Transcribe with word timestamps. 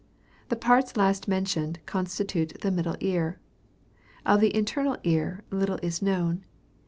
The 0.49 0.55
parts 0.55 0.97
last 0.97 1.27
mentioned 1.27 1.77
constitute 1.85 2.59
the 2.61 2.71
middle 2.71 2.95
ear. 3.01 3.39
Of 4.25 4.41
the 4.41 4.55
internal 4.57 4.97
ear 5.03 5.43
little 5.51 5.77
is 5.83 6.01
known. 6.01 6.43